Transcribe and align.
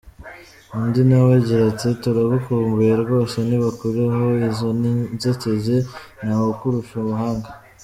Undi 0.79 1.01
nawe 1.07 1.31
agira 1.39 1.63
ati 1.71 1.89
“Turagukumbuye 2.01 2.93
rwose 3.03 3.35
nibakureho 3.47 4.23
izo 4.49 4.67
nzitizi 5.13 5.77
ntawukurusha 6.23 6.93
ubuhanga. 6.99 7.49